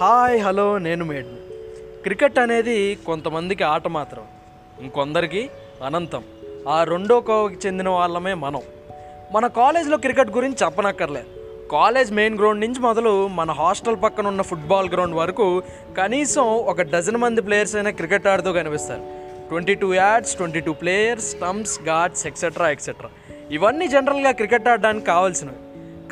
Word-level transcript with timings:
Hi 0.00 0.42
hello 0.42 0.78
నేను 0.78 1.04
మేడ్ 1.04 1.26
cricket 2.02 2.38
అనేది 2.38 2.98
కొంతమందికి 3.06 3.64
ఆట 3.64 3.88
మాత్రం 3.88 4.24
ఇంకొందరికి 4.80 5.50
అనంతం. 5.84 6.24
ఆ 6.68 6.84
రెండో 6.84 7.20
కోవకి 7.20 7.56
చెందిన 7.66 7.88
వాళ్ళమే 7.88 8.34
మనం. 8.34 8.62
మన 9.32 9.46
కాలేజ్లో 9.46 9.96
క్రికెట్ 9.96 10.30
గురించి 10.30 10.56
చెప్పనక్కర్లేదు. 10.64 11.26
కాలేజ్ 11.72 12.12
మెయిన్ 12.12 12.38
గ్రౌండ్ 12.38 12.60
నుంచి 12.60 12.80
మొదలు 12.80 13.26
మన 13.26 13.50
హాస్టల్ 13.50 13.96
పక్కన 14.02 14.26
ఉన్న 14.26 14.42
ఫుట్బాల్ 14.42 14.90
గ్రౌండ్ 14.90 15.14
వరకు 15.14 15.62
కనీసం 15.96 16.46
ఒక 16.46 16.82
డజన్ 16.82 17.16
మంది 17.16 17.42
ప్లేయర్స్ 17.42 17.76
అయినా 17.76 17.90
క్రికెట్ 17.90 18.26
ఆడుతూ 18.26 18.52
కనిపిస్తారు. 18.52 19.02
Twenty 19.48 19.74
two 19.74 19.94
yards 19.94 20.36
twenty 20.36 20.60
two 20.60 20.72
players 20.72 21.30
stumps 21.30 21.82
guards 21.82 22.26
etcetera 22.26 22.70
etcetera 22.70 23.10
ఇవన్నీ 23.50 23.88
జనరల్గా 23.88 24.30
క్రికెట్ 24.30 24.68
ఆడడానికి 24.68 25.06
కావాల్సినవి. 25.06 25.56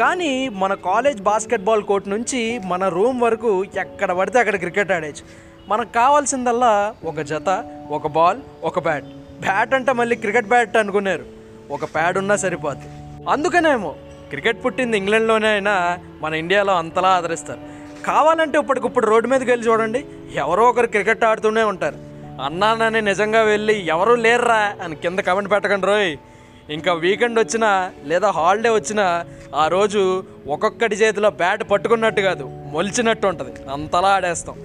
కానీ 0.00 0.48
మన 0.48 0.74
కాలేజ్ 0.74 1.22
బాస్కెట్బాల్ 1.22 1.82
కోర్ట్ 1.82 2.08
నుంచి 2.08 2.60
మన 2.64 2.88
రూమ్ 2.88 3.20
వరకు 3.20 3.64
ఎక్కడ 3.64 4.12
పడితే 4.12 4.38
అక్కడ 4.38 4.56
క్రికెట్ 4.56 4.92
ఆడేచ్చు 4.92 5.24
మనకు 5.68 5.92
కావాల్సిందల్లా 5.92 6.94
ఒక 7.04 7.20
జత 7.20 7.64
ఒక 7.90 8.06
బాల్ 8.06 8.38
ఒక 8.64 8.78
బ్యాట్. 8.78 9.04
బ్యాట్ 9.40 9.74
అంటే 9.74 9.92
మళ్ళీ 9.92 10.16
క్రికెట్ 10.16 10.46
బ్యాట్ 10.46 10.76
అనుకున్నారు. 10.76 11.24
ఒక 11.70 11.84
ప్యాడ్ 11.84 12.18
ఉన్నా 12.18 12.36
సరిపోద్ది. 12.36 12.84
అందుకనేమో 13.30 13.94
క్రికెట్ 14.28 14.64
పుట్టింది 14.64 14.96
ఇంగ్లాండ్లోనే 14.96 15.48
అయినా 15.48 15.98
మన 16.22 16.34
ఇండియాలో 16.34 16.76
అంతలా 16.76 17.08
ఆదరిస్తారు. 17.08 17.60
కావాలంటే 18.06 18.58
ఇప్పటికిప్పుడు 18.58 19.06
రోడ్డు 19.06 19.28
మీదకి 19.28 19.50
వెళ్ళి 19.50 19.68
చూడండి 19.68 20.04
ఎవరో 20.34 20.68
ఒకరు 20.68 20.86
క్రికెట్ 20.86 21.24
ఆడుతూనే 21.24 21.62
ఉంటారు. 21.62 21.96
అన్నానని 22.44 23.02
నిజంగా 23.02 23.42
వెళ్ళి 23.42 23.86
ఎవరు 23.86 24.14
లేర్రా 24.14 24.74
అని 24.82 24.96
కింద 24.96 25.18
కమెంట్ 25.18 25.50
పెట్టకండి 25.50 25.86
రోయ్. 25.86 26.16
ఇంకా 26.70 26.92
వీకెండ్ 26.92 27.38
వచ్చినా 27.38 27.90
లేదా 28.04 28.30
హాలిడే 28.30 28.68
వచ్చినా 28.68 29.24
ఆ 29.54 29.68
రోజు 29.68 30.24
ఒక్కొక్కటి 30.46 30.96
చేతిలో 30.96 31.30
బ్యాట్ 31.30 31.70
పట్టుకున్నట్టు 31.70 32.20
కాదు 32.20 32.44
మొలిచినట్టు 32.44 33.26
ఉంటుంది. 33.26 33.70
అంతలా 33.72 34.08
ఆడేస్తాం. 34.08 34.56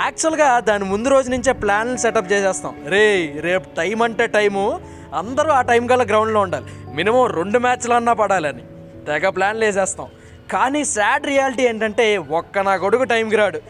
యాక్చువల్గా 0.00 0.60
దాని 0.60 0.84
ముందు 0.84 1.08
రోజు 1.08 1.30
నుంచే 1.30 1.52
ప్లాన్లు 1.52 1.96
సెటప్ 1.96 2.32
చేసేస్తాం. 2.32 2.74
రే 2.86 3.34
రేపు 3.40 3.74
టైం 3.76 4.02
అంటే 4.02 4.26
టైము 4.26 4.80
అందరూ 5.14 5.50
ఆ 5.50 5.62
టైం 5.62 5.86
కల్లా 5.86 6.04
గ్రౌండ్లో 6.04 6.40
ఉండాలి. 6.40 6.66
మినిమం 6.94 7.26
రెండు 7.26 7.58
మ్యాచ్లు 7.58 7.94
అన్నా 7.94 8.12
పడాలని 8.12 8.62
తెగ 9.06 9.28
ప్లాన్లు 9.28 9.64
వేసేస్తాం. 9.64 10.06
కానీ 10.52 10.84
సాడ్ 10.84 11.26
రియాలిటీ 11.26 11.62
ఏంటంటే 11.62 12.16
ఒక్క 12.16 12.58
నా 12.58 12.76
కొడుకు 12.76 13.02
టైంకి 13.02 13.36
రాడు. 13.36 13.60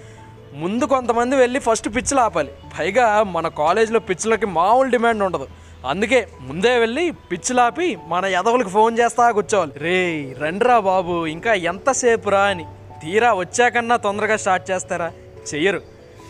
ముందు 0.55 0.84
కొంతమంది 0.84 1.36
వెళ్ళి 1.36 1.61
ఫస్ట్ 1.61 1.89
పిచ్చులు 1.89 2.20
ఆపాలి. 2.20 2.50
పైగా 2.78 3.23
మన 3.23 3.48
కాలేజీలో 3.48 4.00
పిచ్చులకి 4.00 4.47
మామూలు 4.47 4.91
డిమాండ్ 4.91 5.23
ఉండదు. 5.23 5.47
అందుకే 5.86 6.28
ముందే 6.40 6.78
వెళ్ళి 6.78 7.10
పిచ్చిలాపి 7.10 7.98
మన 8.06 8.24
ఎదవులకు 8.24 8.68
ఫోన్ 8.68 8.98
చేస్తా 8.98 9.30
కూర్చోవాలి. 9.30 9.72
రే 9.76 10.34
రండ్రా 10.38 10.78
బాబు 10.78 11.26
ఇంకా 11.26 11.54
ఎంతసేపు 11.54 12.30
రా 12.30 12.40
అని. 12.40 12.64
తీరా 13.02 13.34
వచ్చాకన్నా 13.34 13.96
తొందరగా 13.96 14.36
స్టార్ట్ 14.36 14.70
చేస్తారా? 14.70 15.12
చెయ్యరు. 15.54 15.80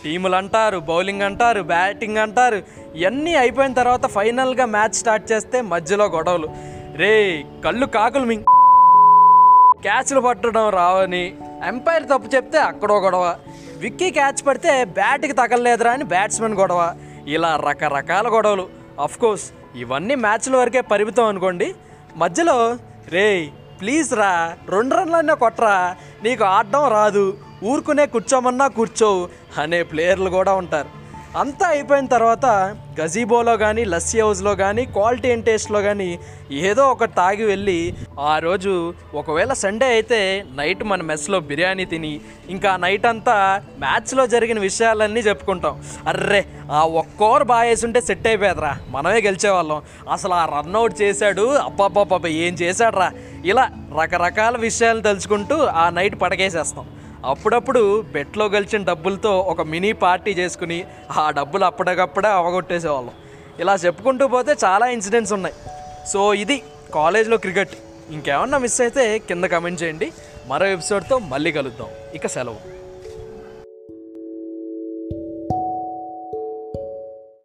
టీములు 0.03 0.35
అంటారు 0.35 0.77
బౌలింగ్ 0.77 1.21
అంటారు 1.21 1.61
బ్యాటింగ్ 1.61 2.17
అంటారు 2.17 2.61
ఇవన్నీ 2.95 3.35
అయిపోయిన 3.35 3.73
తర్వాత 3.73 4.05
ఫైనల్గా 4.05 4.65
మ్యాచ్ 4.65 4.93
స్టార్ట్ 4.93 5.31
చేస్తే 5.31 5.61
మధ్యలో 5.61 6.05
గొడవలు. 6.05 6.47
రే 6.95 7.45
కళ్ళు 7.65 7.85
కాకులు 7.85 8.25
మింగ్. 8.25 8.43
క్యాచ్లు 9.81 10.19
పట్టడం 10.19 10.69
రావని. 10.69 11.35
ఎంపైర్ 11.67 12.03
తప్పు 12.03 12.35
చెప్తే 12.35 12.57
అక్కడో 12.57 12.99
గొడవ. 12.99 13.35
విక్కీ 13.77 14.11
క్యాచ్ 14.11 14.47
పడితే 14.47 14.83
బ్యాట్కి 14.83 15.33
తగలలేదురా 15.33 15.91
అని 15.91 16.03
బ్యాట్స్మెన్ 16.03 16.53
గొడవ. 16.53 16.95
ఇలా 17.27 17.55
రకరకాల 17.69 18.27
గొడవలు. 18.27 18.78
కోర్స్ 19.07 19.51
ఇవన్నీ 19.75 20.15
మ్యాచ్ల 20.15 20.55
వరకే 20.55 20.81
పరిమితం 20.81 21.25
అనుకోండి. 21.25 21.73
మధ్యలో 22.15 22.77
రే 23.09 23.49
ప్లీజ్ 23.81 24.13
రా 24.13 24.57
రెండు 24.69 24.95
రన్లన్నా 24.95 25.33
కొట్టరా 25.33 25.95
నీకు 26.23 26.43
ఆడడం 26.43 26.87
రాదు 26.87 27.37
ఊరుకునే 27.63 28.05
కూర్చోమన్నా 28.05 28.67
కూర్చోవు 28.67 29.29
అనే 29.61 29.83
ప్లేయర్లు 29.83 30.29
కూడా 30.29 30.53
ఉంటారు. 30.53 30.98
అంతా 31.37 31.67
అయిపోయిన 31.67 32.05
తర్వాత 32.05 32.45
గజీబోలో 33.01 33.57
కానీ 33.57 33.85
లస్సీ 33.85 34.19
హౌస్లో 34.19 34.55
కానీ 34.55 34.85
క్వాలిటీ 34.85 35.31
అండ్ 35.31 35.45
టేస్ట్లో 35.45 35.81
కానీ 35.81 36.19
ఏదో 36.51 36.87
ఒకటి 36.87 37.11
తాగి 37.11 37.45
వెళ్ళి 37.45 37.93
ఆ 38.19 38.39
రోజు 38.39 38.93
ఒకవేళ 39.13 39.53
సండే 39.53 39.85
అయితే 39.85 40.45
నైట్ 40.55 40.83
మన 40.83 41.01
మెస్లో 41.01 41.39
బిర్యానీ 41.39 41.85
తిని 41.85 42.21
ఇంకా 42.49 42.77
నైట్ 42.77 43.05
అంతా 43.05 43.61
మ్యాచ్లో 43.79 44.27
జరిగిన 44.27 44.59
విషయాలన్నీ 44.59 45.19
చెప్పుకుంటాం. 45.19 45.83
అర్రే 46.07 46.45
ఆ 46.71 46.83
ఒక్కోరు 46.83 47.43
బాగా 47.43 47.61
వేసుంటే 47.61 48.01
సెట్ 48.01 48.27
అయిపోయేదిరా. 48.27 48.77
మనమే 48.89 49.21
గెలిచేవాళ్ళం. 49.21 49.81
అసలు 50.11 50.33
ఆ 50.33 50.45
రన్అట్ 50.45 51.01
చేశాడు 51.01 51.41
అప్పాపాప 51.41 52.27
ఏం 52.27 52.53
చేశాడ్రా? 52.53 53.11
ఇలా 53.45 53.69
రకరకాల 54.01 54.57
విషయాలు 54.57 55.01
తలుచుకుంటూ 55.01 55.57
ఆ 55.57 55.89
నైట్ 55.89 56.21
పడకేసేస్తాం 56.21 56.87
అప్పుడప్పుడు 57.25 58.01
బెట్లో 58.01 58.45
గెలిచిన 58.45 58.83
డబ్బులతో 58.83 59.39
ఒక 59.39 59.61
మినీ 59.61 59.91
పార్టీ 59.91 60.31
చేసుకుని 60.31 60.85
ఆ 61.11 61.29
డబ్బులు 61.29 61.65
అప్పటికప్పుడే 61.65 62.27
అవగొట్టేసేవాళ్ళం. 62.27 63.13
ఇలా 63.59 63.75
చెప్పుకుంటూ 63.75 64.27
పోతే 64.27 64.55
చాలా 64.65 64.87
ఇన్సిడెంట్స్ 64.87 65.33
ఉన్నాయి. 65.33 65.55
సో 66.07 66.33
ఇది 66.33 66.61
కాలేజ్లో 66.93 67.37
క్రికెట్. 67.37 67.69
ఇంకేమన్నా 68.11 68.57
మిస్ 68.57 68.81
అయితే 68.81 69.17
కింద 69.17 69.43
కమెంట్ 69.43 69.83
చేయండి. 69.83 70.11
మరో 70.47 70.65
ఎపిసోడ్తో 70.65 71.19
మళ్ళీ 71.19 71.51
కలుద్దాం. 71.51 71.87
ఇక 72.13 72.27
సెలవు. 72.27 72.78